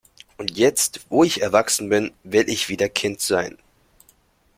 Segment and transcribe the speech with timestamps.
[0.39, 3.59] Und jetzt, wo ich erwachsen bin, will ich wieder Kind sein.